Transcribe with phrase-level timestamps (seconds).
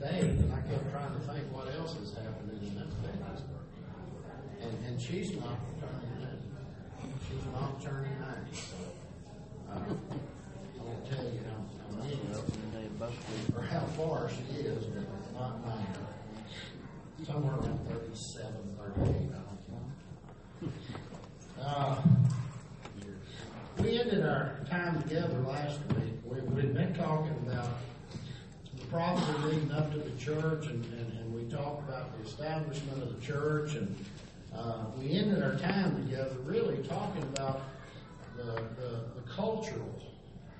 [0.00, 3.68] date, and I kept trying to think what else is happening in that Petersburg.
[4.62, 6.40] And, and she's not turning 90.
[7.28, 8.56] She's not turning 90.
[8.56, 8.76] So,
[9.70, 13.12] uh, I won't tell you how, how many of them,
[13.56, 15.86] or how far she is, but not 90.
[17.26, 18.52] Somewhere around 37,
[18.96, 20.72] 38, I don't know.
[21.62, 22.00] Uh,
[23.78, 26.14] we ended our time together last week.
[26.24, 27.68] We, we'd been talking about
[28.90, 33.02] the problems leading up to the church, and, and, and we talked about the establishment
[33.02, 34.04] of the church, and
[34.54, 37.62] uh, we ended our time together really talking about
[38.36, 40.02] the, the, the cultural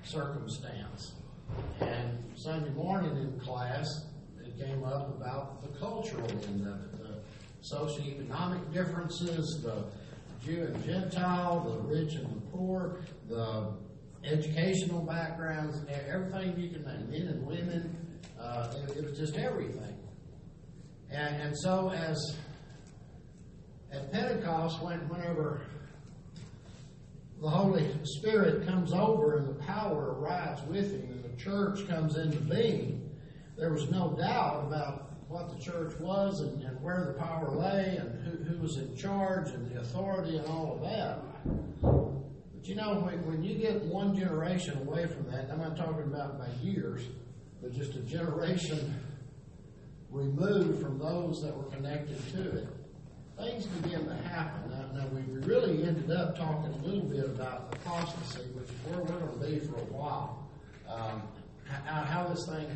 [0.03, 1.13] circumstance.
[1.81, 4.05] And Sunday morning in class,
[4.45, 7.19] it came up about the cultural of it, the
[7.63, 9.83] socioeconomic differences, the
[10.43, 13.73] Jew and Gentile, the rich and the poor, the
[14.23, 18.00] educational backgrounds, everything you can name, men and women.
[18.41, 19.95] Uh, it, it was just everything.
[21.11, 22.37] And, and so, as
[23.91, 25.61] at Pentecost, when, whenever
[27.41, 32.17] the Holy Spirit comes over and the power arrives with him and the church comes
[32.17, 33.09] into being,
[33.57, 37.97] there was no doubt about what the church was and, and where the power lay
[37.97, 41.19] and who, who was in charge and the authority and all of that.
[41.81, 46.03] But you know, when, when you get one generation away from that, I'm not talking
[46.03, 47.01] about by years,
[47.61, 48.99] but just a generation
[50.09, 52.67] removed from those that were connected to it,
[53.37, 54.71] things begin to happen.
[54.71, 58.75] Now, now we really ended up talking a little bit about the apostasy, which is
[58.85, 60.49] where we're going to be for a while.
[60.87, 61.21] Um,
[61.85, 62.67] how, how this thing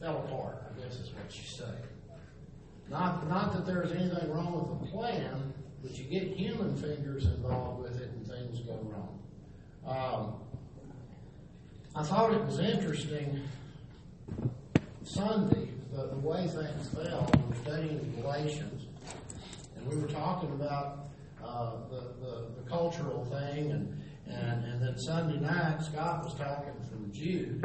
[0.00, 1.74] fell apart, I guess is what you say.
[2.90, 7.82] Not, not that there's anything wrong with the plan, but you get human fingers involved
[7.82, 9.18] with it and things go wrong.
[9.86, 10.34] Um,
[11.94, 13.42] I thought it was interesting
[15.02, 17.30] Sunday, the, the way things fell.
[17.34, 18.86] We were studying Galatians,
[19.76, 21.08] and we were talking about
[21.44, 26.74] uh, the, the, the cultural thing, and, and, and then Sunday night, Scott was talking
[26.90, 27.64] from Jude.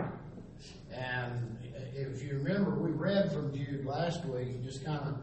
[0.92, 1.58] And
[1.94, 5.18] if you remember, we read from Jude last week, just kind of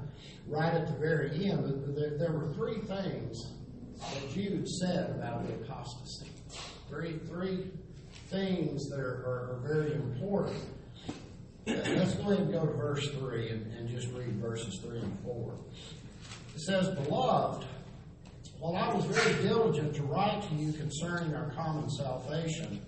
[0.46, 1.96] right at the very end.
[1.96, 3.52] There, there were three things
[3.98, 6.30] that Jude said about the apostasy.
[6.88, 7.70] Three, three
[8.28, 10.56] things that are, are, are very important.
[11.66, 15.18] Let's go ahead and go to verse 3 and, and just read verses 3 and
[15.20, 15.54] 4.
[16.54, 17.64] It says, Beloved,
[18.58, 22.80] while I was very diligent to write to you concerning our common salvation,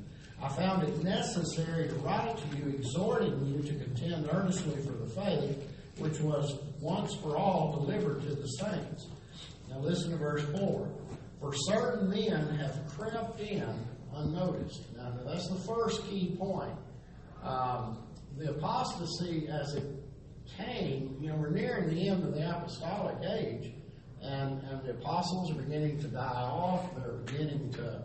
[0.42, 5.08] I found it necessary to write to you, exhorting you to contend earnestly for the
[5.08, 9.06] faith which was once for all delivered to the saints.
[9.70, 10.88] Now listen to verse 4.
[11.40, 13.68] For certain men have crept in
[14.14, 14.82] unnoticed.
[14.96, 16.74] Now, now that's the first key point.
[17.42, 17.98] Um,
[18.38, 19.84] the apostasy, as it
[20.56, 23.72] came, you know, we're nearing the end of the apostolic age,
[24.22, 26.94] and, and the apostles are beginning to die off.
[26.96, 28.02] They're beginning to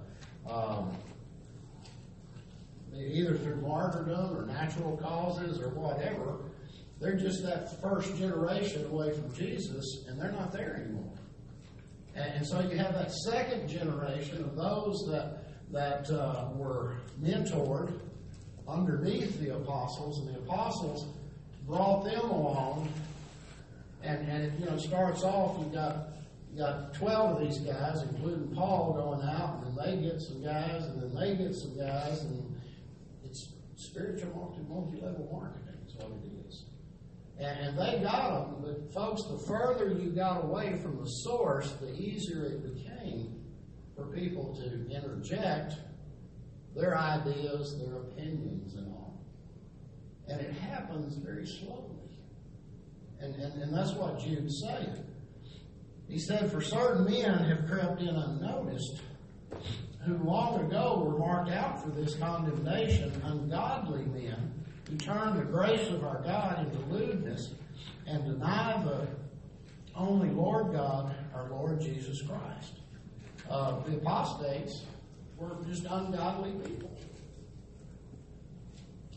[0.49, 0.91] um,
[2.95, 6.37] either through martyrdom or natural causes or whatever,
[6.99, 11.13] they're just that first generation away from Jesus, and they're not there anymore.
[12.15, 17.99] And, and so you have that second generation of those that that uh, were mentored
[18.69, 21.05] underneath the apostles, and the apostles
[21.67, 22.91] brought them along.
[24.03, 25.57] And and it, you know starts off.
[25.59, 26.09] You got
[26.51, 30.43] you got twelve of these guys, including Paul, going out, and then they get some
[30.43, 32.55] guys, and then they get some guys, and
[33.25, 36.63] it's spiritual multi level marketing is what it is.
[37.39, 41.71] And, and they got them, but folks, the further you got away from the source,
[41.81, 43.39] the easier it became
[43.95, 45.75] for people to interject
[46.79, 49.21] their ideas, their opinions, and all.
[50.27, 51.99] And it happens very slowly.
[53.19, 55.05] And, and, and that's what Jude said.
[56.07, 59.01] He said, For certain men have crept in unnoticed,
[60.05, 64.53] who long ago were marked out for this condemnation, ungodly men
[64.89, 67.53] who turn the grace of our God into lewdness
[68.07, 69.07] and deny the
[69.95, 72.79] only Lord God, our Lord Jesus Christ.
[73.49, 74.83] Uh, the apostates
[75.39, 76.91] were just ungodly people.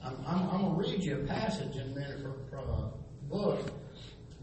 [0.05, 2.93] I'm, I'm, I'm going to read you a passage in a minute from, from a
[3.29, 3.71] book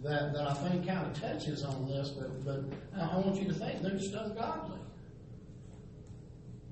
[0.04, 2.64] that, that I think kind of touches on this, but, but
[2.98, 4.80] I want you to think they're just ungodly.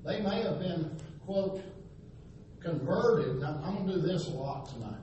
[0.04, 0.96] They may have been,
[1.26, 1.62] quote,
[2.60, 3.40] converted.
[3.40, 5.02] Now, I'm going to do this a lot tonight,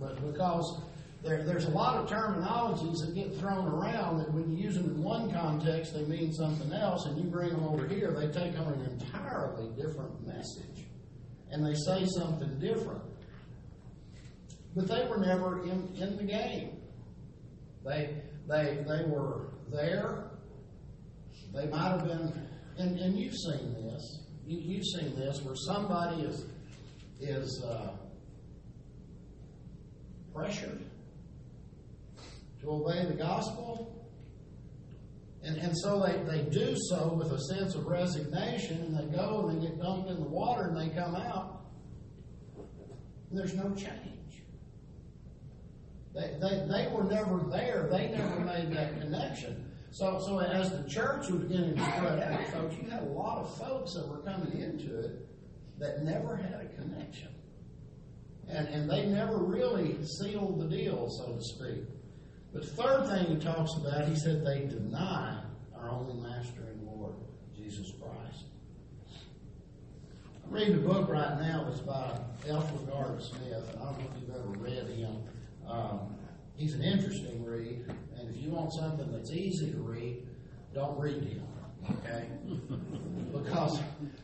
[0.00, 0.80] but because
[1.22, 4.86] there, there's a lot of terminologies that get thrown around that when you use them
[4.86, 8.58] in one context, they mean something else, and you bring them over here, they take
[8.58, 10.86] on an entirely different message,
[11.50, 13.02] and they say something different.
[14.74, 16.76] but they were never in, in the game.
[17.84, 20.30] They, they, they were there.
[21.54, 22.32] They might have been,
[22.78, 24.20] and, and you've seen this.
[24.46, 26.46] You, you've seen this where somebody is,
[27.20, 27.92] is uh,
[30.34, 30.80] pressured
[32.62, 33.88] to obey the gospel.
[35.44, 39.48] And, and so they, they do so with a sense of resignation, and they go
[39.48, 41.64] and they get dumped in the water and they come out.
[43.28, 44.44] And there's no change.
[46.14, 47.88] They, they, they were never there.
[47.90, 49.70] They never made that connection.
[49.90, 53.38] So, so as the church was beginning to spread out, folks, you had a lot
[53.38, 55.28] of folks that were coming into it
[55.78, 57.28] that never had a connection.
[58.48, 61.84] And, and they never really sealed the deal, so to speak.
[62.52, 65.38] But the third thing he talks about, he said they deny
[65.74, 67.14] our only master and Lord,
[67.56, 68.44] Jesus Christ.
[70.44, 72.18] I'm reading a book right now It's by
[72.50, 73.76] Alfred Smith.
[73.80, 75.16] I don't know if you've ever read him.
[75.66, 76.14] Um,
[76.54, 77.86] he's an interesting read,
[78.18, 80.26] and if you want something that's easy to read,
[80.74, 81.46] don't read him,
[81.90, 82.26] okay?
[83.32, 83.80] because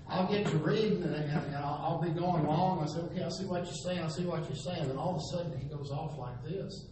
[0.09, 2.83] I'll get to reading and, and, and I'll, I'll, be going along.
[2.83, 4.01] I say, okay, I see what you're saying.
[4.01, 4.91] I see what you're saying.
[4.91, 6.89] And all of a sudden he goes off like this.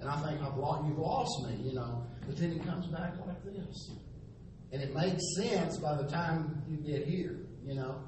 [0.00, 2.06] And I think, I've lost, you've lost me, you know.
[2.26, 3.90] But then he comes back like this.
[4.72, 8.02] And it makes sense by the time you get here, you know.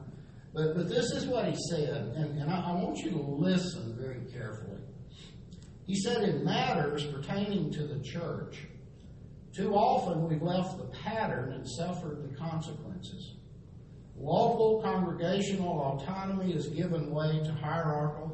[0.54, 3.96] But, but this is what he said, and, and I, I want you to listen
[3.98, 4.80] very carefully.
[5.86, 8.66] He said, in matters pertaining to the church,
[9.54, 13.36] too often we've left the pattern and suffered the consequences.
[14.16, 18.31] Local congregational autonomy has given way to hierarchical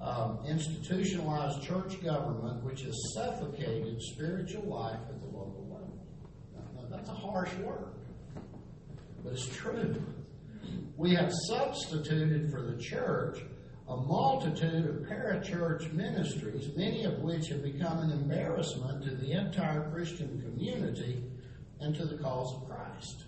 [0.00, 6.06] um, institutionalized church government, which has suffocated spiritual life at the local level.
[6.76, 7.94] Now, that's a harsh word,
[9.24, 10.00] but it's true.
[10.96, 13.40] We have substituted for the church
[13.88, 19.90] a multitude of parachurch ministries, many of which have become an embarrassment to the entire
[19.90, 21.22] Christian community
[21.80, 23.24] and to the cause of Christ.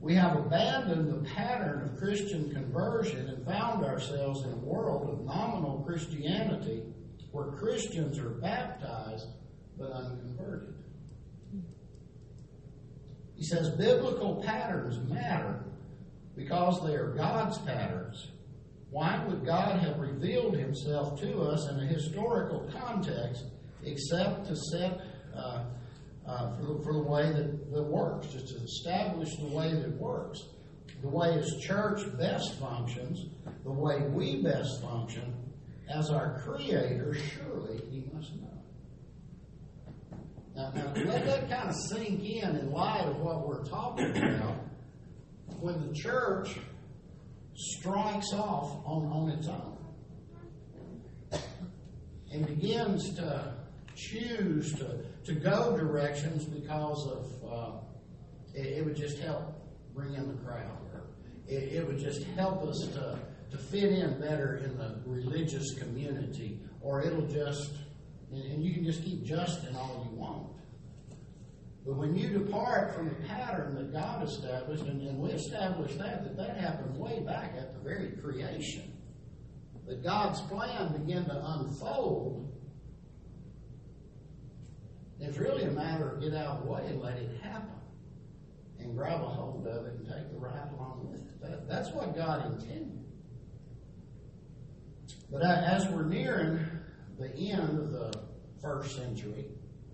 [0.00, 5.26] We have abandoned the pattern of Christian conversion and found ourselves in a world of
[5.26, 6.84] nominal Christianity
[7.32, 9.26] where Christians are baptized
[9.78, 10.74] but unconverted.
[13.36, 15.64] He says biblical patterns matter
[16.36, 18.28] because they are God's patterns.
[18.90, 23.44] Why would God have revealed himself to us in a historical context
[23.84, 25.00] except to set
[25.36, 25.64] uh,
[26.28, 29.90] Uh, for, the, for the way that, that works, just to establish the way that
[29.96, 30.44] works.
[31.00, 33.24] The way His church best functions,
[33.64, 35.34] the way we best function,
[35.88, 38.48] as our Creator, surely He must know.
[40.54, 44.56] Now, now let that kind of sink in in light of what we're talking about.
[45.60, 46.58] When the church
[47.54, 49.78] strikes off on, on its own
[52.32, 53.54] and begins to
[53.94, 57.72] choose to, to go directions because of uh,
[58.54, 59.54] it, it, would just help
[59.94, 60.78] bring in the crowd.
[61.46, 63.18] It, it would just help us to,
[63.50, 66.60] to fit in better in the religious community.
[66.80, 67.72] Or it'll just,
[68.32, 70.46] and, and you can just keep justing all you want.
[71.84, 76.24] But when you depart from the pattern that God established, and, and we established that,
[76.24, 78.92] that that happened way back at the very creation,
[79.86, 82.57] that God's plan began to unfold
[85.20, 87.68] it's really a matter of get out of the way and let it happen
[88.78, 91.40] and grab a hold of it and take the ride along with it.
[91.40, 93.04] That, that's what God intended.
[95.30, 96.66] But as we're nearing
[97.18, 98.12] the end of the
[98.62, 99.46] first century,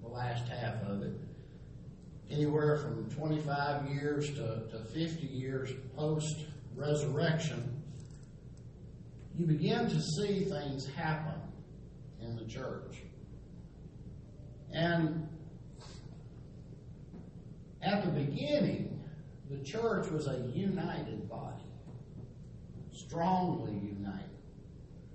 [0.02, 1.14] the last half of it,
[2.31, 7.83] anywhere from 25 years to, to 50 years post resurrection,
[9.37, 11.40] you begin to see things happen
[12.23, 13.02] in the church.
[14.75, 15.28] And
[17.81, 19.02] at the beginning,
[19.49, 21.62] the church was a united body,
[22.93, 24.25] strongly united.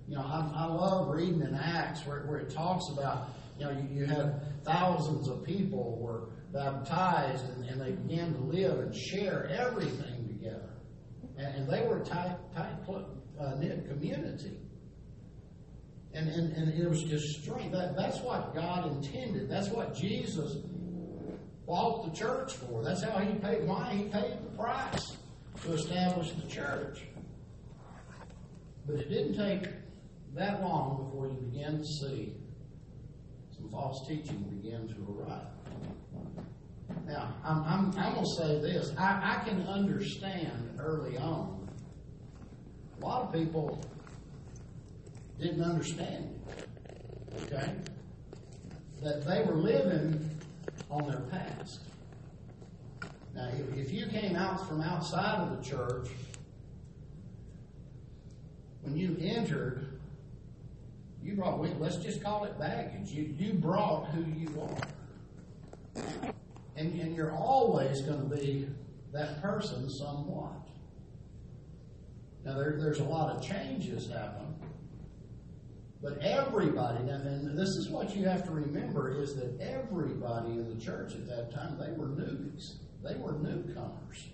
[0.08, 3.70] You know, I, I love reading in Acts where, where it talks about, you know,
[3.72, 8.94] you, you had thousands of people were baptized and, and they began to live and
[8.94, 10.70] share everything together.
[11.36, 12.74] And, and they were a tight, tight
[13.38, 14.56] uh, knit community.
[16.12, 17.72] And, and, and it was just strength.
[17.72, 19.48] That, that's what God intended.
[19.48, 20.56] That's what Jesus
[21.66, 22.82] bought the church for.
[22.82, 25.16] That's how he paid why he paid the price
[25.62, 27.02] to establish the church.
[28.86, 29.70] But it didn't take
[30.34, 32.34] that long before you began to see
[33.56, 35.46] some false teaching begin to arrive.
[37.06, 38.92] Now, I'm, I'm, I'm going to say this.
[38.98, 41.68] I, I can understand early on.
[43.00, 43.80] A lot of people
[45.40, 46.38] didn't understand.
[47.42, 47.72] Okay?
[49.02, 50.38] That they were living
[50.90, 51.80] on their past.
[53.34, 56.08] Now, if, if you came out from outside of the church,
[58.82, 59.86] when you entered,
[61.22, 63.10] you brought, let's just call it baggage.
[63.10, 66.02] You, you brought who you are.
[66.76, 68.68] And, and you're always going to be
[69.12, 70.52] that person somewhat.
[72.44, 74.54] Now, there, there's a lot of changes happen.
[76.02, 80.82] But everybody, and this is what you have to remember, is that everybody in the
[80.82, 82.76] church at that time, they were newbies.
[83.04, 84.28] They were newcomers.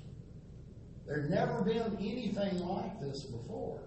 [1.06, 3.80] There'd never been anything like this before.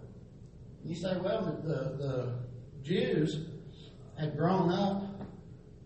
[0.83, 2.39] You say, well, the, the, the
[2.83, 3.47] Jews
[4.17, 5.03] had grown up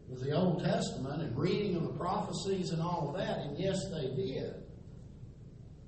[0.07, 3.77] with the Old Testament and reading of the prophecies and all of that, and yes,
[3.91, 4.53] they did.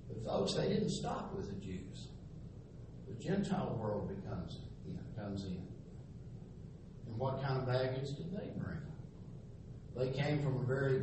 [0.07, 2.09] But folks, they didn't stop with the Jews.
[3.07, 4.59] The Gentile world becomes
[5.15, 5.74] comes in.
[7.15, 8.81] And what kind of baggage did they bring?
[9.95, 11.01] They came from a very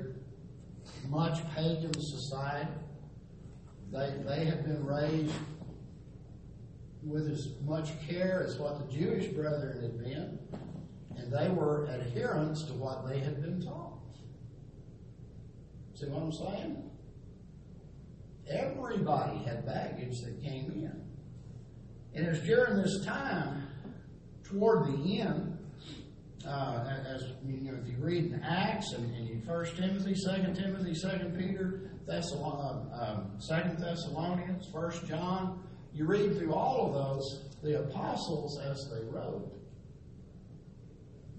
[1.09, 2.69] much pagan society.
[3.91, 5.33] They, they had been raised
[7.03, 10.39] with as much care as what the Jewish brethren had been,
[11.17, 14.01] and they were adherents to what they had been taught.
[15.95, 16.91] See what I'm saying?
[18.51, 20.93] Everybody had baggage that came in.
[22.15, 23.67] And it was during this time,
[24.45, 25.53] toward the end,
[26.47, 30.95] uh, as you know, if you read in Acts and, and First Timothy, Second Timothy,
[30.95, 35.63] Second Peter, Thessalon, uh, um, Second Thessalonians, First John,
[35.95, 39.53] you read through all of those, the apostles as they wrote,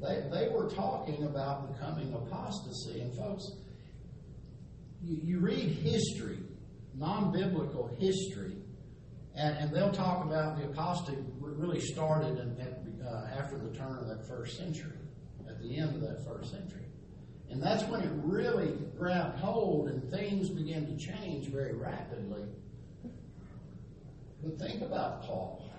[0.02, 3.02] they, they were talking about the coming apostasy.
[3.02, 3.44] And folks,
[5.02, 6.40] you, you read history,
[6.96, 8.58] non biblical history,
[9.36, 11.18] and, and they'll talk about the apostasy
[11.64, 12.83] really started uh,
[13.38, 14.98] after the turn of that first century,
[15.48, 16.86] at the end of that first century.
[17.50, 22.44] And that's when it really grabbed hold and things began to change very rapidly.
[24.44, 25.70] But think about Paul.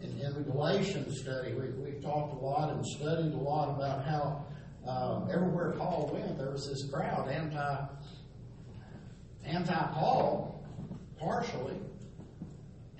[0.00, 4.04] In, in the Galatians study, we, we've talked a lot and studied a lot about
[4.04, 4.46] how
[4.86, 7.86] um, everywhere Paul went, there was this crowd anti
[9.44, 10.64] anti Paul,
[11.18, 11.76] partially,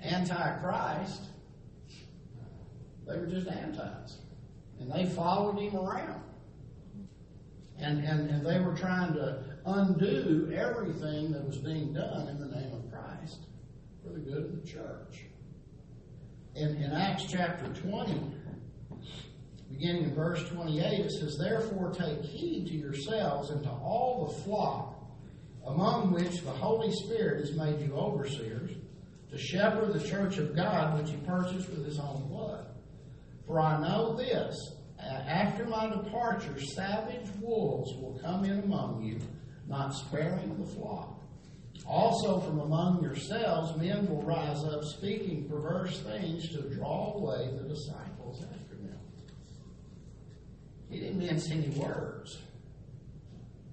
[0.01, 1.23] anti Christ.
[3.07, 4.17] They were just antis.
[4.79, 6.21] And they followed him around.
[7.79, 12.47] And, and, and they were trying to undo everything that was being done in the
[12.47, 13.39] name of Christ
[14.03, 15.25] for the good of the church.
[16.55, 18.19] In, in Acts chapter 20,
[19.69, 24.43] beginning in verse 28, it says, Therefore take heed to yourselves and to all the
[24.43, 24.97] flock
[25.67, 28.71] among which the Holy Spirit has made you overseers,
[29.29, 32.56] to shepherd the church of God which he purchased with his own blood.
[33.47, 34.55] For I know this,
[34.99, 39.19] after my departure, savage wolves will come in among you,
[39.67, 41.21] not sparing the flock.
[41.85, 47.69] Also, from among yourselves, men will rise up speaking perverse things to draw away the
[47.69, 48.99] disciples after them.
[50.89, 52.41] He didn't mince any words.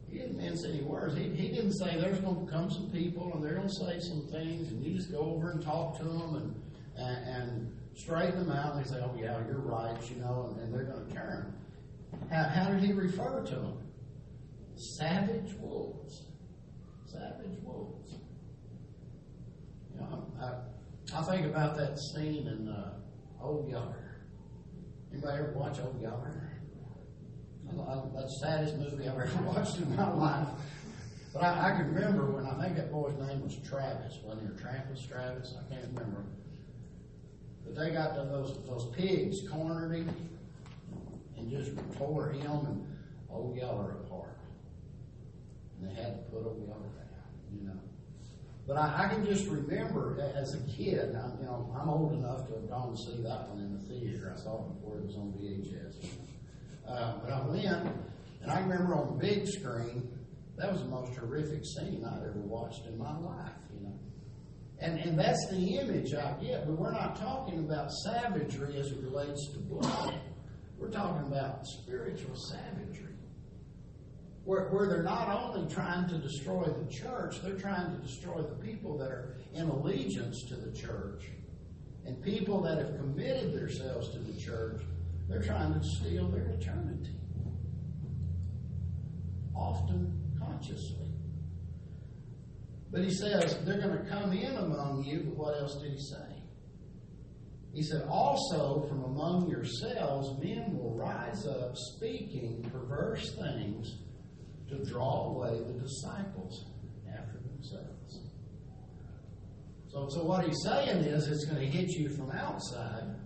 [0.09, 1.17] He didn't mince any words.
[1.17, 3.99] He, he didn't say there's going to come some people and they're going to say
[3.99, 6.63] some things, and you just go over and talk to them and,
[6.97, 8.75] and, and straighten them out.
[8.75, 11.55] And they say, oh, yeah, you're right, you know, and, and they're going to turn.
[12.31, 13.79] How, how did he refer to them?
[14.77, 16.25] Savage wolves
[17.15, 18.17] savage wolves.
[19.93, 22.95] You know, I, I think about that scene in uh,
[23.41, 24.21] Old Yeller.
[25.13, 26.51] Anybody ever watch Old Yeller?
[27.67, 30.49] That's the saddest movie I've ever watched in my life.
[31.33, 34.61] But I, I can remember when I think that boy's name was Travis, wasn't it?
[34.61, 36.25] Travis, Travis, I can't remember.
[37.85, 40.09] They got those those pigs cornered him
[41.37, 42.97] and just tore him and
[43.29, 44.39] Old Yeller apart.
[45.79, 47.79] And they had to put Old Yeller down, you know.
[48.67, 52.47] But I, I can just remember as a kid, I'm, you know, I'm old enough
[52.47, 54.35] to have gone to see that one in the theater.
[54.35, 56.07] I saw it before it was on VHS.
[56.89, 57.87] Uh, but I went,
[58.41, 60.09] and I remember on the big screen,
[60.57, 63.64] that was the most horrific scene I'd ever watched in my life.
[64.85, 68.99] And, and that's the image I get, but we're not talking about savagery as it
[69.01, 70.21] relates to blood.
[70.79, 73.15] We're talking about spiritual savagery
[74.45, 78.57] where, where they're not only trying to destroy the church, they're trying to destroy the
[78.57, 81.25] people that are in allegiance to the church.
[82.05, 84.83] And people that have committed themselves to the church,
[85.31, 87.17] they're trying to steal their eternity.
[89.57, 91.04] Often consciously.
[92.95, 95.99] But he says they're going to come in among you, but what else did he
[95.99, 96.45] say?
[97.73, 103.97] He said, Also from among yourselves men will rise up speaking perverse things
[104.69, 106.67] to draw away the disciples
[107.13, 108.21] after themselves.
[109.89, 113.17] So, so what he's saying is it's going to hit you from outside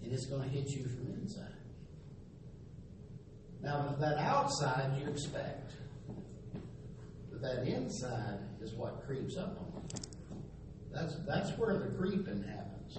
[0.00, 1.56] and it's going to hit you from inside.
[3.60, 5.72] Now, that outside you expect,
[7.44, 10.40] that inside is what creeps up on you.
[10.92, 12.98] That's, that's where the creeping happens.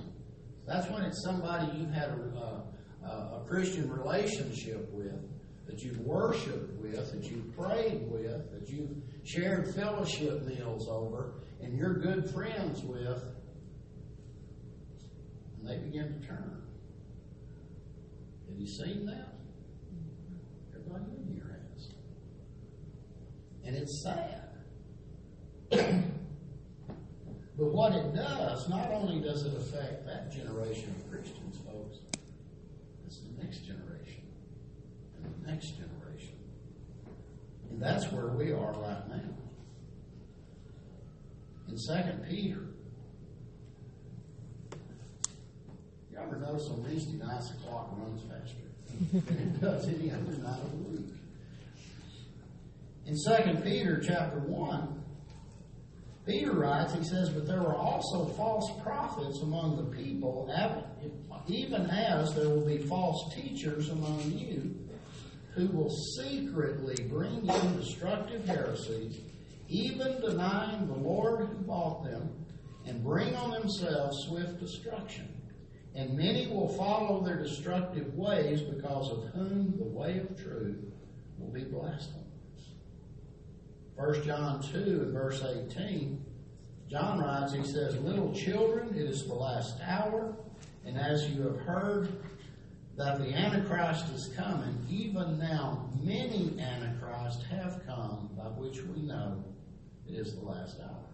[0.67, 2.63] That's when it's somebody you've had a,
[3.05, 5.19] a, a Christian relationship with,
[5.65, 11.75] that you've worshiped with, that you've prayed with, that you've shared fellowship meals over, and
[11.75, 13.23] you're good friends with,
[15.57, 16.61] and they begin to turn.
[18.47, 19.33] Have you seen that?
[20.75, 21.87] Everybody in here has.
[23.65, 24.41] And it's sad.
[25.71, 26.05] but
[27.57, 31.97] what it does, not only does it affect that generation of Christians, folks,
[33.07, 34.21] it's the next generation
[35.23, 36.35] and the next generation.
[37.71, 39.21] And that's where we are right now.
[41.67, 41.83] In 2
[42.29, 42.67] Peter,
[46.11, 48.55] you ever notice on Wednesday nights the clock runs faster
[49.11, 51.13] than it does any other night of the week?
[53.05, 55.03] In 2 Peter chapter 1,
[56.25, 60.51] Peter writes, he says, But there were also false prophets among the people,
[61.45, 64.75] even as there will be false teachers among you,
[65.53, 69.19] who will secretly bring in destructive heresies,
[69.69, 72.27] even denying the Lord who bought them,
[72.87, 75.27] and bring on themselves swift destruction.
[75.93, 80.83] And many will follow their destructive ways, because of whom the way of truth
[81.37, 82.24] will be blasphemed.
[83.95, 86.23] 1 John 2 and verse 18,
[86.89, 90.35] John writes, he says, Little children, it is the last hour,
[90.85, 92.09] and as you have heard
[92.97, 99.43] that the Antichrist is coming, even now many Antichrists have come, by which we know
[100.07, 101.05] it is the last hour.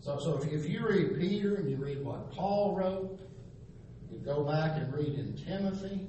[0.00, 3.20] So, so if, if you read Peter and you read what Paul wrote,
[4.10, 6.06] you go back and read in Timothy,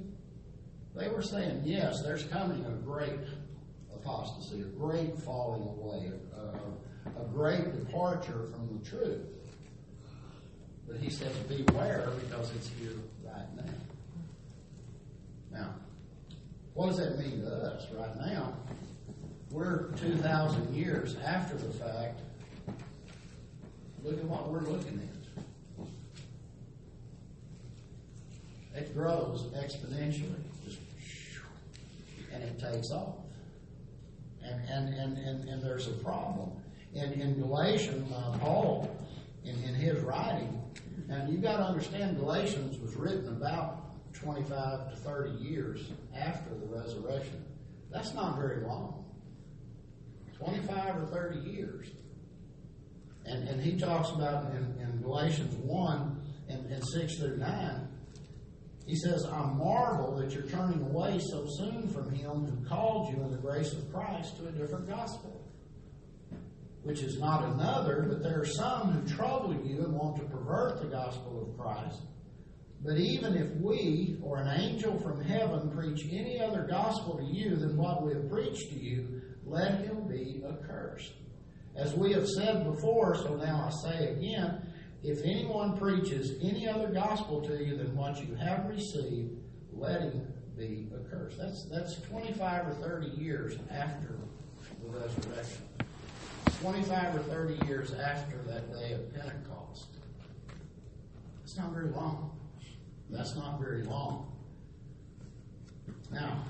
[0.96, 3.20] they were saying, yes, there's coming a great
[4.02, 6.40] apostasy, a great falling away, a,
[7.08, 9.26] a, a great departure from the truth.
[10.86, 12.92] But he says, beware because it's here
[13.24, 13.62] right now.
[15.50, 15.74] Now,
[16.74, 18.54] what does that mean to us right now?
[19.50, 22.20] We're 2,000 years after the fact.
[24.02, 25.12] Look at what we're looking at.
[28.74, 30.34] It grows exponentially,
[30.64, 30.78] just,
[32.32, 33.21] and it takes off.
[34.44, 36.50] And, and, and, and, there's a problem.
[36.94, 38.90] In, in Galatians, uh, Paul,
[39.44, 40.60] in, in his writing,
[41.08, 45.80] and you've got to understand Galatians was written about 25 to 30 years
[46.14, 47.44] after the resurrection.
[47.90, 49.04] That's not very long.
[50.38, 51.88] 25 or 30 years.
[53.24, 57.88] And, and he talks about in, in Galatians 1 and, and 6 through 9,
[58.86, 63.22] he says, I marvel that you're turning away so soon from him who called you
[63.22, 65.48] in the grace of Christ to a different gospel,
[66.82, 70.80] which is not another, but there are some who trouble you and want to pervert
[70.80, 72.02] the gospel of Christ.
[72.84, 77.54] But even if we or an angel from heaven preach any other gospel to you
[77.54, 81.12] than what we have preached to you, let him be accursed.
[81.76, 84.66] As we have said before, so now I say again,
[85.02, 89.36] if anyone preaches any other gospel to you than what you have received,
[89.72, 91.38] let him be accursed.
[91.38, 94.18] That's that's 25 or 30 years after
[94.82, 95.62] the resurrection.
[96.60, 99.88] 25 or 30 years after that day of Pentecost.
[101.42, 102.38] It's not very long.
[103.10, 104.30] That's not very long.
[106.12, 106.44] Now,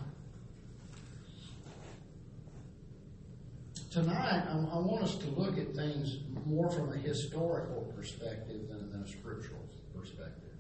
[3.93, 8.91] tonight I, I, want us to look at things more from a historical perspective than,
[8.91, 9.61] than a scriptural
[9.95, 10.51] perspective.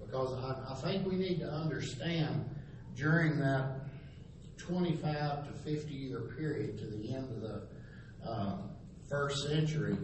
[0.00, 2.48] Because I, I, think we need to understand
[2.94, 3.80] during that
[4.56, 7.62] 25 to 50 year period to the end of the
[8.24, 8.56] uh,
[9.10, 9.96] first century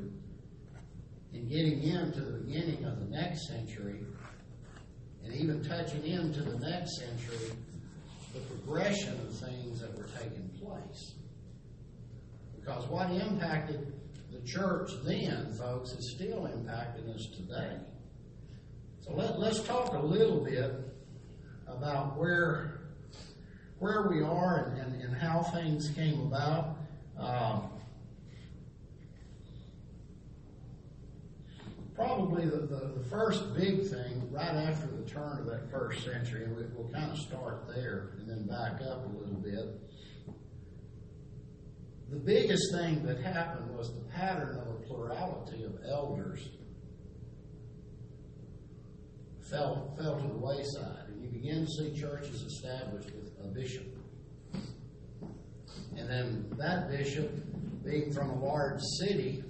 [1.32, 4.00] and getting into the beginning of the next century
[5.24, 7.52] and even touching into the next century
[8.34, 11.14] the progression of things that were taking place.
[12.70, 13.92] Because what impacted
[14.30, 17.78] the church then, folks, is still impacting us today.
[19.00, 20.72] So let, us talk a little bit
[21.66, 22.82] about where
[23.80, 26.76] where we are and, and, and how things came about.
[27.18, 27.70] Um,
[31.96, 36.44] probably the, the, the first big thing right after the turn of that first century,
[36.44, 39.89] and we, we'll kind of start there and then back up a little bit.
[42.10, 46.48] The biggest thing that happened was the pattern of a plurality of elders
[49.48, 53.86] fell, fell to the wayside, and you begin to see churches established with a bishop.
[55.96, 57.30] And then that bishop,
[57.84, 59.44] being from a large city,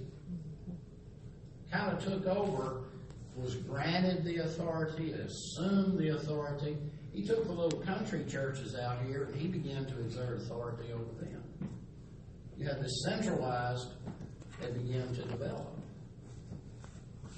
[1.71, 2.83] kind of took over,
[3.35, 6.77] was granted the authority, assumed the authority.
[7.11, 11.11] He took the little country churches out here and he began to exert authority over
[11.19, 11.40] them.
[12.61, 13.87] You had this centralized
[14.59, 15.79] that began to develop.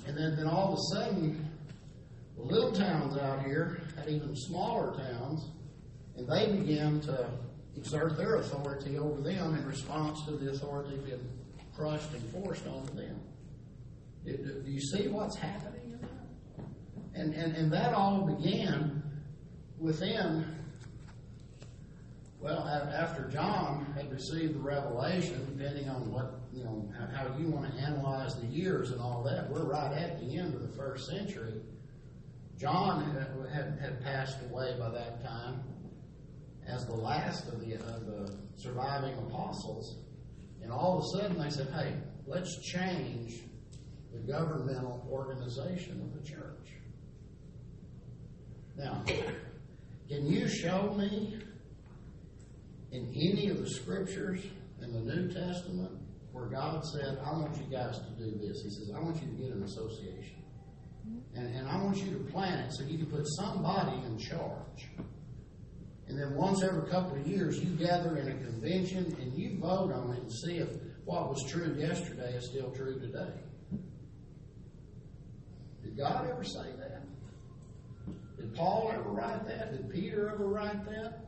[0.05, 1.49] And then, then all of a sudden,
[2.36, 5.47] little towns out here had even smaller towns,
[6.17, 7.29] and they began to
[7.77, 11.25] exert their authority over them in response to the authority being
[11.73, 13.17] crushed and forced on them.
[14.25, 17.21] Do you see what's happening in that?
[17.21, 19.01] And, and, and that all began
[19.79, 20.45] within,
[22.43, 27.73] well, after John had received the revelation, depending on what, you know, how you want
[27.73, 31.08] to analyze the years and all that, we're right at the end of the first
[31.08, 31.62] century.
[32.60, 35.63] John uh, had, had passed away by that time
[36.67, 39.95] as the last of the, of the surviving apostles.
[40.62, 41.93] And all of a sudden they said, hey,
[42.27, 43.36] let's change
[44.12, 46.73] the governmental organization of the church.
[48.75, 49.01] Now,
[50.10, 51.39] can you show me
[52.93, 54.45] in any of the scriptures
[54.82, 55.91] in the New Testament
[56.32, 58.62] where God said, I want you guys to do this?
[58.63, 60.43] He says, I want you to get an association.
[61.36, 64.88] And, and I want you to plan it so you can put somebody in charge.
[66.08, 69.91] And then once every couple of years, you gather in a convention and you vote
[69.91, 70.69] on it and see if
[71.06, 73.34] what was true yesterday is still true today.
[75.84, 77.01] Did God ever say that?
[78.38, 79.71] Did Paul ever write that?
[79.71, 81.22] Did Peter ever write that?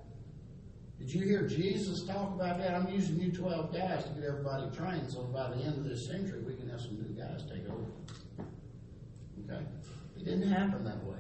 [1.00, 2.74] Did you hear Jesus talk about that?
[2.74, 6.08] I'm using you 12 guys to get everybody trained so by the end of this
[6.08, 8.48] century we can have some new guys take over.
[9.44, 9.64] Okay?
[10.18, 11.18] It didn't happen that way.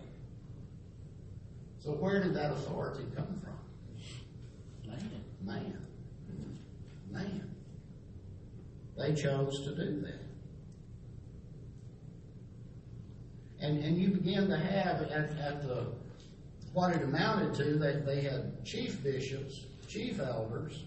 [1.83, 4.89] So where did that authority come from?
[4.89, 5.23] Man.
[5.43, 5.87] Man.
[7.11, 7.55] Man.
[8.97, 10.21] They chose to do that.
[13.59, 15.87] And, and you begin to have at, at the
[16.75, 20.83] what it amounted to, they, they had chief bishops, chief elders,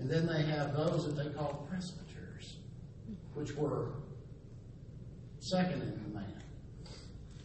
[0.00, 2.56] and then they have those that they called presbyters,
[3.34, 3.92] which were
[5.38, 6.42] second in command.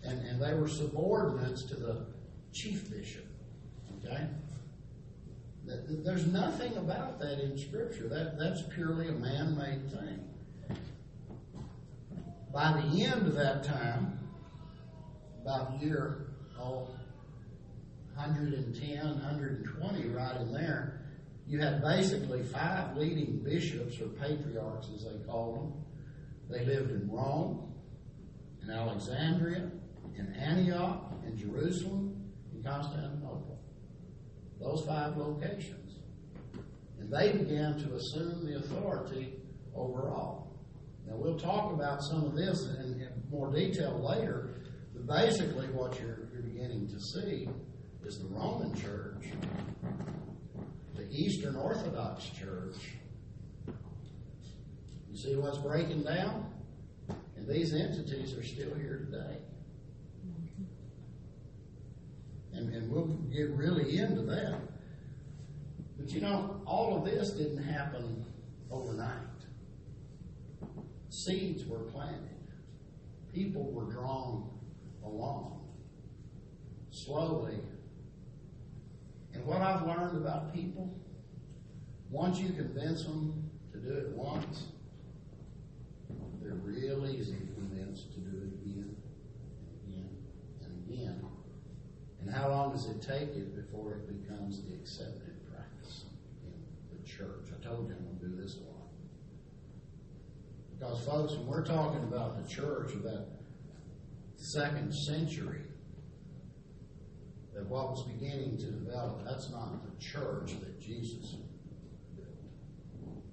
[0.04, 2.08] And, and they were subordinates to the
[2.52, 3.28] chief bishop.
[4.04, 4.26] Okay?
[5.64, 8.08] There's nothing about that in Scripture.
[8.08, 10.24] That, that's purely a man made thing.
[12.52, 14.18] By the end of that time,
[15.44, 16.88] about a year oh,
[18.18, 21.02] 110, 120, right in there,
[21.46, 25.74] you had basically five leading bishops or patriarchs, as they called them.
[26.50, 27.74] They lived in Rome,
[28.64, 29.70] in Alexandria,
[30.18, 33.60] in Antioch, in Jerusalem, in Constantinople.
[34.60, 36.00] Those five locations.
[37.00, 39.34] And they began to assume the authority
[39.76, 40.56] over all.
[41.06, 44.56] Now, we'll talk about some of this in, in more detail later,
[44.94, 47.48] but basically, what you're, you're beginning to see
[48.06, 49.26] is the Roman Church,
[50.96, 52.76] the Eastern Orthodox Church.
[55.12, 56.52] You see what's breaking down?
[57.36, 59.38] And these entities are still here today.
[62.54, 64.60] And, and we'll get really into that.
[65.98, 68.26] But you know, all of this didn't happen
[68.72, 69.14] overnight.
[71.10, 72.52] Seeds were planted,
[73.34, 74.50] people were drawn
[75.04, 75.58] along
[76.92, 77.60] slowly.
[79.38, 80.92] And what I've learned about people,
[82.10, 84.66] once you convince them to do it once,
[86.42, 88.96] they're real easy to convince to do it again
[89.86, 90.10] and again
[90.64, 91.26] and again.
[92.22, 96.06] And how long does it take it before it becomes the accepted practice
[96.44, 97.50] in the church?
[97.54, 98.88] I told you I'm going to do this a lot.
[100.80, 103.28] Because, folks, when we're talking about the church of that
[104.36, 105.62] second century,
[107.58, 111.38] that what was beginning to develop, that's not the church that Jesus
[112.16, 112.30] built.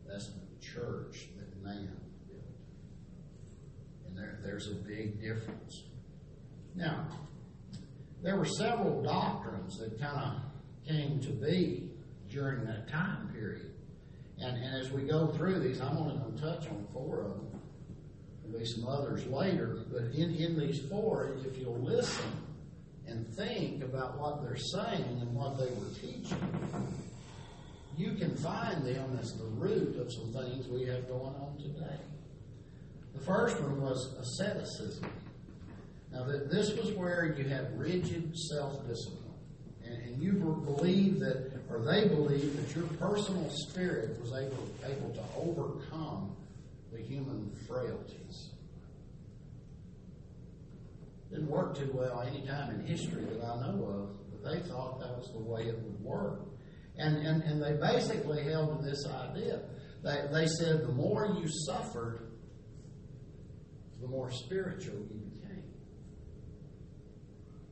[0.08, 1.94] That's the church that man
[2.26, 2.42] built.
[4.06, 5.82] And there, there's a big difference.
[6.74, 7.06] Now,
[8.22, 11.90] there were several doctrines that kind of came to be
[12.30, 13.72] during that time period.
[14.38, 17.30] And, and as we go through these, I'm only going to touch on four of
[17.36, 17.60] them.
[18.42, 22.43] There'll be some others later, but in, in these four, if you'll listen
[23.06, 26.38] and think about what they're saying and what they were teaching,
[27.96, 32.00] you can find them as the root of some things we have going on today.
[33.14, 35.10] The first one was asceticism.
[36.12, 39.20] Now, this was where you had rigid self discipline.
[39.84, 45.22] And, you believe that, or they believe that your personal spirit was able, able to
[45.36, 46.34] overcome
[46.92, 48.53] the human frailties.
[51.34, 55.00] Didn't work too well any time in history that I know of, but they thought
[55.00, 56.42] that was the way it would work.
[56.96, 59.62] And, and, and they basically held to this idea.
[60.04, 62.30] They, they said the more you suffered,
[64.00, 65.64] the more spiritual you became.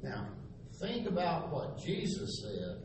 [0.03, 0.27] Now,
[0.81, 2.83] think about what Jesus said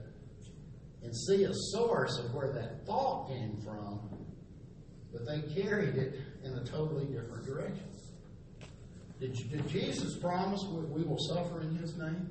[1.01, 3.99] and see a source of where that thought came from,
[5.11, 7.96] but they carried it in a totally different direction.
[9.19, 12.29] Did, did Jesus promise we, we will suffer in His name?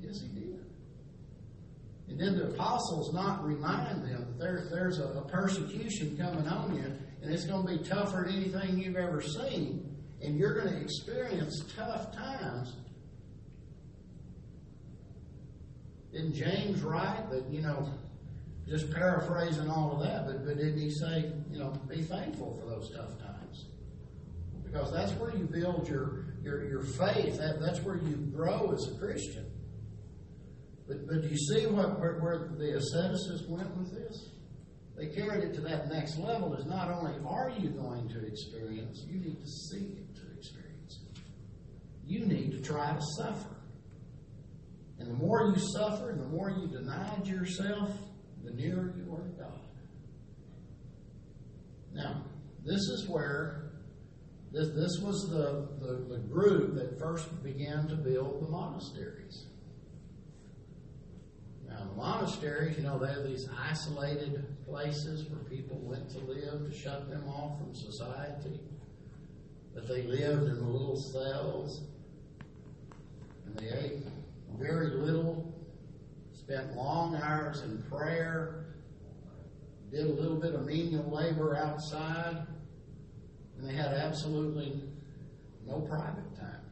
[0.00, 0.64] Yes, He did.
[2.08, 6.74] And then the apostles not remind them that there, there's a, a persecution coming on
[6.76, 6.84] you,
[7.22, 10.80] and it's going to be tougher than anything you've ever seen, and you're going to
[10.80, 12.76] experience tough times?
[16.12, 17.92] Didn't James write that, you know,
[18.66, 22.68] just paraphrasing all of that, but, but didn't he say, you know, be thankful for
[22.68, 23.27] those tough times?
[24.70, 27.38] Because that's where you build your, your, your faith.
[27.38, 29.46] That, that's where you grow as a Christian.
[30.86, 34.30] But, but do you see what, where, where the asceticists went with this?
[34.96, 39.04] They carried it to that next level is not only are you going to experience,
[39.06, 41.20] you need to seek it to experience it.
[42.04, 43.56] You need to try to suffer.
[44.98, 47.92] And the more you suffer and the more you denied yourself,
[48.44, 49.60] the nearer you are to God.
[51.94, 52.24] Now,
[52.64, 53.67] this is where
[54.52, 59.44] this, this was the, the, the group that first began to build the monasteries.
[61.68, 66.76] Now, the monasteries, you know, they're these isolated places where people went to live to
[66.76, 68.60] shut them off from society.
[69.74, 71.82] But they lived in little cells
[73.44, 74.02] and they ate
[74.58, 75.54] very little,
[76.32, 78.66] spent long hours in prayer,
[79.90, 82.46] did a little bit of menial labor outside,
[83.58, 84.82] and they had absolutely
[85.66, 86.62] no private time.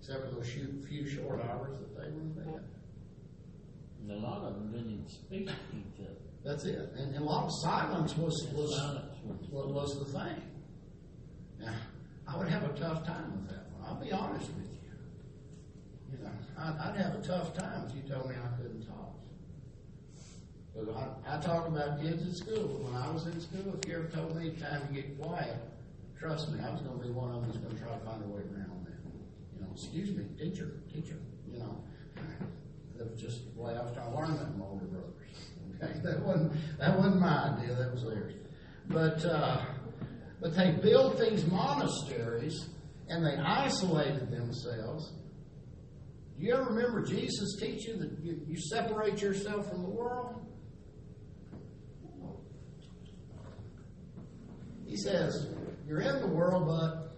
[0.00, 2.60] Except for those few short hours that they were in bed.
[4.02, 6.18] And a lot of them didn't even speak to each other.
[6.44, 6.92] That's it.
[6.98, 8.70] And, and a lot of silence was was,
[9.50, 10.42] was, was the thing.
[11.58, 11.74] Now,
[12.28, 13.88] I would have a tough time with that one.
[13.88, 16.18] I'll be honest with you.
[16.18, 18.83] You know, I'd, I'd have a tough time if you told me I couldn't
[20.76, 22.82] I, I talk about kids at school.
[22.82, 25.56] When I was in school, if you ever told me it's time to get quiet,
[26.18, 28.04] trust me, I was going to be one of them who's going to try to
[28.04, 28.98] find a way around that.
[29.54, 31.18] You know, excuse me, teacher, teacher,
[31.50, 31.84] you know.
[32.96, 35.14] That was just the way I was trying to learn that from my older brothers.
[35.82, 37.74] Okay, that wasn't that wasn't my idea.
[37.74, 38.34] That was theirs.
[38.86, 39.64] But uh,
[40.40, 42.68] but they built these monasteries
[43.08, 45.12] and they isolated themselves.
[46.38, 50.43] Do you ever remember Jesus teaching that you, you separate yourself from the world?
[54.94, 55.48] He says,
[55.88, 57.16] You're in the world, but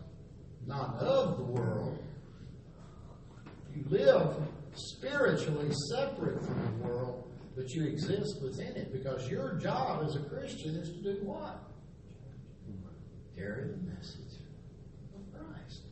[0.66, 2.02] not of the world.
[3.74, 4.34] You live
[4.72, 10.20] spiritually separate from the world, but you exist within it because your job as a
[10.20, 11.64] Christian is to do what?
[13.36, 14.40] Carry the message
[15.14, 15.82] of Christ.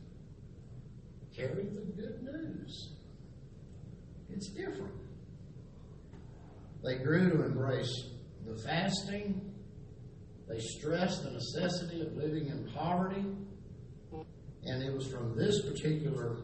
[1.37, 2.93] Carry the good news.
[4.31, 4.95] It's different.
[6.83, 8.09] They grew to embrace
[8.43, 9.54] the fasting.
[10.47, 13.25] They stressed the necessity of living in poverty.
[14.63, 16.37] And it was from this particular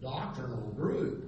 [0.00, 1.24] doctrinal group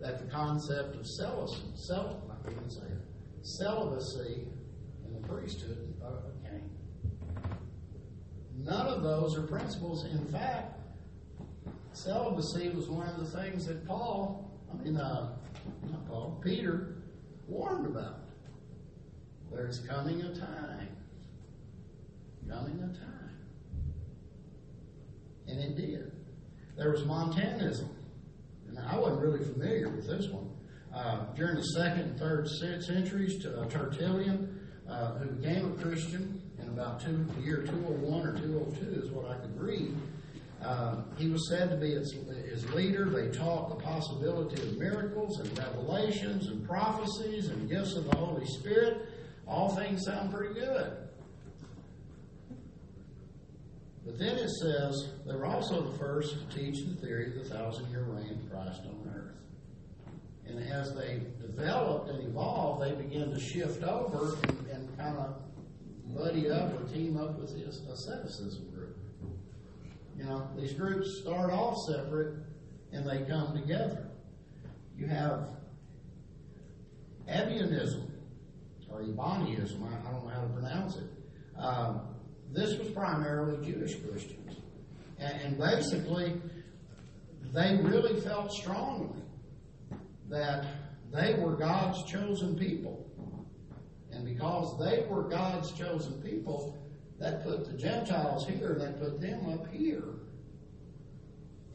[0.00, 3.00] that the concept of celibacy, cel- I can't say it,
[3.42, 4.48] celibacy
[5.06, 5.94] in the priesthood
[6.42, 6.70] came.
[8.58, 10.04] None of those are principles.
[10.04, 10.78] In fact,
[11.92, 15.36] celibacy was one of the things that Paul, I mean, uh,
[15.90, 16.96] not Paul, Peter
[17.46, 18.20] warned about.
[19.50, 20.88] There's coming a time.
[22.48, 23.30] Coming a time.
[25.46, 26.12] And it did.
[26.76, 27.88] There was Montanism.
[28.68, 30.50] And I wasn't really familiar with this one.
[30.94, 36.40] Uh, during the second and third centuries, to, uh, Tertullian, uh, who became a Christian
[36.60, 39.94] in about two, the year 201 or 202 is what I could read,
[40.64, 42.14] uh, he was said to be his,
[42.74, 43.10] leader.
[43.10, 48.46] They taught the possibility of miracles and revelations and prophecies and gifts of the Holy
[48.46, 49.08] Spirit.
[49.46, 50.96] All things sound pretty good.
[54.04, 57.54] But then it says they were also the first to teach the theory of the
[57.54, 59.34] thousand year reign of Christ on earth.
[60.46, 65.36] And as they developed and evolved, they began to shift over and, and kind of
[66.14, 68.96] buddy up or team up with the asceticism group.
[70.18, 72.44] You know, these groups start off separate
[72.92, 74.10] and they come together.
[74.96, 75.48] You have
[77.28, 78.10] Ebionism
[78.90, 81.10] or Eboniism, I, I don't know how to pronounce it.
[81.58, 82.13] Um,
[82.52, 84.56] this was primarily Jewish Christians.
[85.18, 86.40] And, and basically,
[87.52, 89.22] they really felt strongly
[90.28, 90.66] that
[91.12, 93.00] they were God's chosen people.
[94.10, 96.76] And because they were God's chosen people,
[97.18, 100.04] that put the Gentiles here, and that put them up here.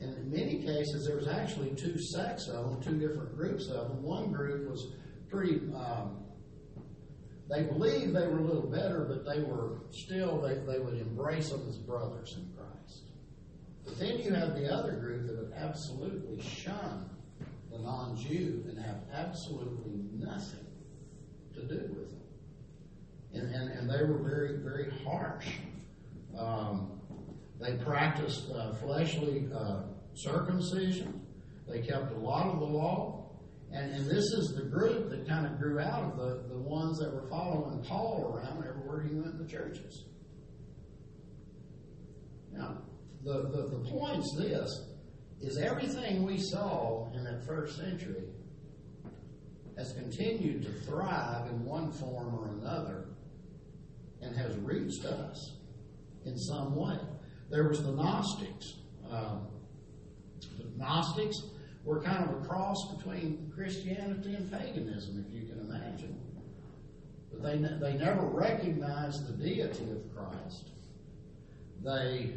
[0.01, 3.89] And in many cases, there was actually two sects of them, two different groups of
[3.89, 4.03] them.
[4.03, 4.93] One group was
[5.29, 6.17] pretty, um,
[7.49, 11.49] they believed they were a little better, but they were still, they, they would embrace
[11.49, 13.01] them as brothers in Christ.
[13.85, 17.09] But then you have the other group that have absolutely shunned
[17.71, 20.65] the non Jew and have absolutely nothing
[21.55, 22.21] to do with them.
[23.33, 25.49] And, and, and they were very, very harsh.
[26.37, 27.01] Um,
[27.59, 29.81] they practiced uh, fleshly uh,
[30.13, 31.25] circumcision.
[31.67, 33.18] They kept a lot of the law.
[33.71, 36.97] And, and this is the group that kind of grew out of the, the ones
[36.99, 40.05] that were following Paul around everywhere he went in the churches.
[42.51, 42.77] Now,
[43.23, 44.85] the, the, the point's this
[45.41, 48.23] is everything we saw in that first century
[49.77, 53.05] has continued to thrive in one form or another
[54.21, 55.53] and has reached us
[56.25, 56.97] in some way.
[57.49, 58.75] There was the Gnostics.
[59.09, 59.47] Um,
[60.57, 61.37] the Gnostics
[61.89, 66.15] were kind of a cross between Christianity and paganism, if you can imagine.
[67.31, 70.69] But they, they never recognized the deity of Christ.
[71.83, 72.35] They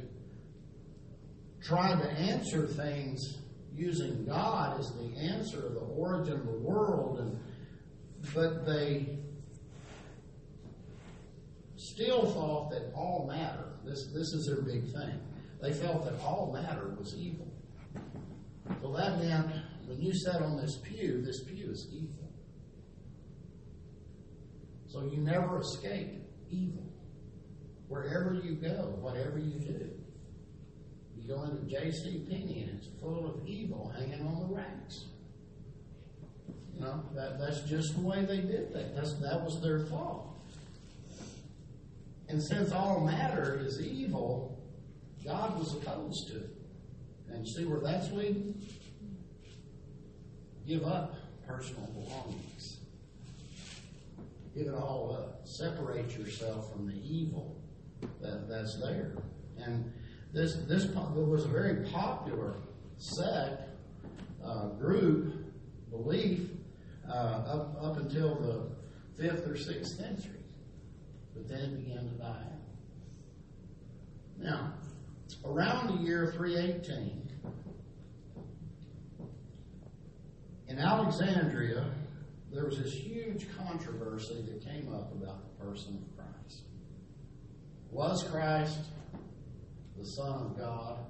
[1.62, 3.40] tried to answer things
[3.76, 7.38] using God as the answer, of the origin of the world, and
[8.34, 9.18] but they
[11.76, 13.66] still thought that all matter.
[13.84, 15.20] This this is their big thing.
[15.60, 17.51] They felt that all matter was evil.
[18.80, 19.50] So that meant
[19.86, 22.30] when you sat on this pew, this pew is evil.
[24.86, 26.84] So you never escape evil.
[27.88, 29.90] Wherever you go, whatever you do.
[31.16, 32.26] You go into J.C.
[32.28, 35.06] Penney and it's full of evil hanging on the racks.
[36.74, 38.94] You know, that, that's just the way they did that.
[38.94, 40.28] That's, that was their fault.
[42.28, 44.58] And since all matter is evil,
[45.24, 46.61] God was opposed to it.
[47.32, 48.60] And see where that's leading?
[50.66, 51.14] Give up
[51.46, 52.78] personal belongings.
[54.54, 55.46] Give it all up.
[55.46, 57.56] Separate yourself from the evil
[58.20, 59.14] that, that's there.
[59.58, 59.92] And
[60.32, 62.54] this this was a very popular
[62.98, 63.62] sect,
[64.44, 65.34] uh, group,
[65.90, 66.48] belief
[67.08, 70.44] uh, up up until the fifth or sixth century,
[71.34, 72.46] but then it began to die.
[74.38, 74.72] Now,
[75.44, 77.21] around the year 318,
[80.72, 81.84] in Alexandria,
[82.50, 86.62] there was this huge controversy that came up about the person of Christ.
[87.90, 88.78] Was Christ
[89.98, 91.04] the Son of God,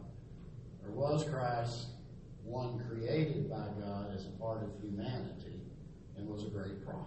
[0.84, 1.90] or was Christ
[2.42, 5.60] one created by God as a part of humanity
[6.16, 7.06] and was a great prophet?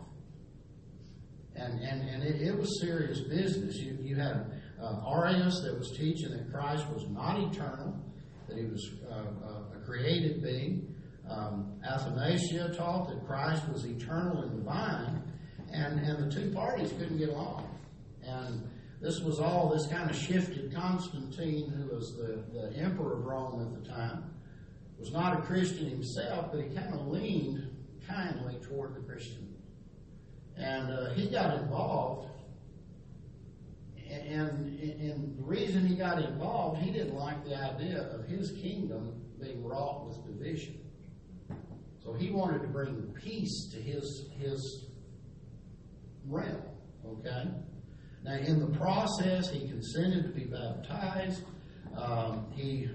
[1.57, 3.75] And, and, and it, it was serious business.
[3.75, 4.45] You, you had
[4.81, 7.99] uh, Arius that was teaching that Christ was not eternal,
[8.47, 10.94] that he was uh, uh, a created being.
[11.29, 15.23] Um, Athanasius taught that Christ was eternal and divine,
[15.71, 17.67] and, and the two parties couldn't get along.
[18.23, 18.69] And
[19.01, 20.73] this was all, this kind of shifted.
[20.73, 24.35] Constantine, who was the, the emperor of Rome at the time,
[24.99, 27.69] was not a Christian himself, but he kind of leaned
[28.07, 29.53] kindly toward the Christian.
[30.57, 32.29] And uh, he got involved.
[34.09, 39.21] And, and the reason he got involved, he didn't like the idea of his kingdom
[39.41, 40.79] being wrought with division.
[42.05, 44.85] So he wanted to bring peace to his, his
[46.27, 46.61] realm,
[47.03, 47.45] okay?
[48.23, 51.43] Now, in the process, he consented to be baptized.
[51.97, 52.89] Um, he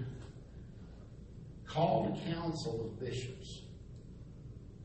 [1.65, 3.63] called a council of bishops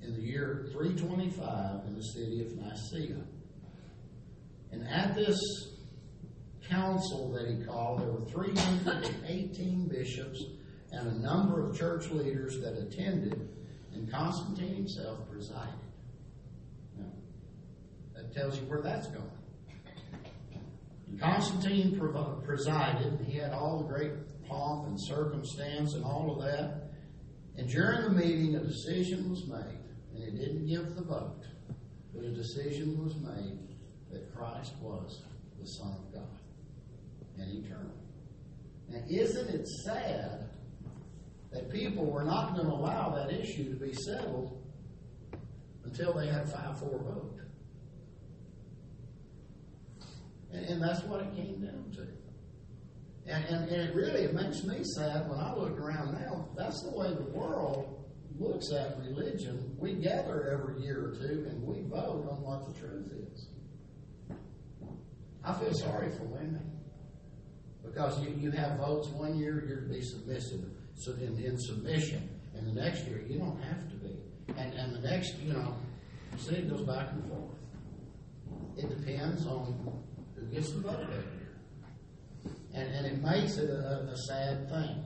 [0.02, 3.22] in the year 325 in the city of Nicaea.
[4.72, 5.38] And at this
[6.68, 10.44] council that he called, there were 318 bishops
[10.92, 13.48] and a number of church leaders that attended,
[13.96, 15.74] and Constantine himself presided.
[16.98, 17.06] Now,
[18.14, 19.30] that tells you where that's going.
[21.18, 23.18] Constantine prov- presided.
[23.26, 24.12] He had all the great
[24.46, 26.90] pomp and circumstance and all of that.
[27.56, 29.80] And during the meeting, a decision was made,
[30.14, 31.42] and it didn't give the vote,
[32.14, 33.58] but a decision was made
[34.12, 35.22] that Christ was
[35.58, 36.38] the Son of God
[37.38, 37.94] and eternal.
[38.88, 40.45] Now, isn't it sad
[41.56, 44.62] that people were not going to allow that issue to be settled
[45.84, 47.40] until they had a 5 4 vote?
[50.52, 52.06] And, and that's what it came down to.
[53.32, 56.46] And, and, and it really it makes me sad when I look around now.
[56.56, 58.04] That's the way the world
[58.38, 59.74] looks at religion.
[59.78, 63.48] We gather every year or two and we vote on what the truth is.
[65.42, 66.76] I feel sorry for women
[67.82, 70.64] because you, you have votes one year you're to be submissive,
[70.96, 74.16] so in, in submission, and the next year you don't have to be,
[74.56, 75.74] and and the next you know,
[76.38, 77.54] see it goes back and forth.
[78.76, 79.92] It depends on
[80.34, 81.56] who gets the vote every year,
[82.74, 85.04] and and it makes it a, a sad thing.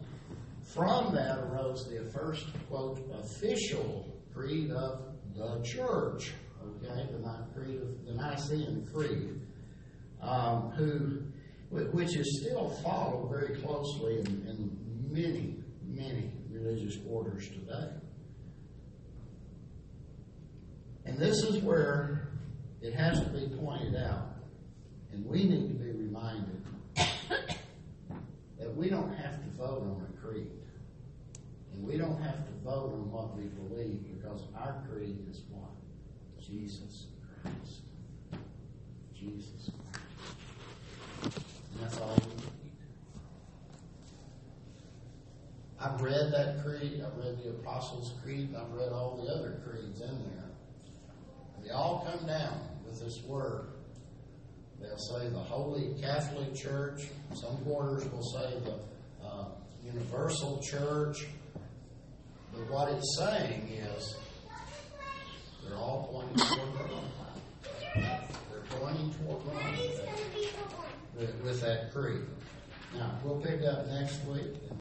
[0.74, 6.32] From that arose the first quote official creed of the church,
[6.64, 9.40] okay, the creed of the Nicene Creed,
[10.22, 11.22] um, who
[11.70, 14.78] which is still followed very closely in, in
[15.08, 15.59] many,
[15.90, 17.90] many religious orders today.
[21.04, 22.30] And this is where
[22.80, 24.36] it has to be pointed out,
[25.12, 26.62] and we need to be reminded
[28.58, 30.50] that we don't have to vote on a creed.
[31.72, 35.70] And we don't have to vote on what we believe because our creed is what?
[36.38, 37.06] Jesus
[37.42, 37.82] Christ.
[39.14, 39.70] Jesus
[41.22, 41.38] Christ.
[41.72, 42.50] And that's all we need.
[45.82, 49.62] I've read that creed, I've read the Apostles' Creed, and I've read all the other
[49.66, 50.50] creeds in there.
[51.64, 53.68] They all come down with this word.
[54.78, 57.08] They'll say the Holy Catholic Church.
[57.34, 59.48] Some quarters will say the uh,
[59.82, 61.26] Universal Church.
[62.52, 64.16] But what it's saying is
[65.64, 67.04] they're all pointing toward Rome.
[67.94, 70.08] They're pointing toward that,
[71.16, 72.22] with, with that creed.
[72.94, 74.56] Now, we'll pick up next week.